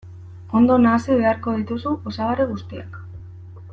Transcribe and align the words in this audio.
Ondo 0.59 0.77
nahasi 0.85 1.17
beharko 1.19 1.53
dituzu 1.57 1.93
osagarri 2.13 2.49
guztiak. 2.55 2.99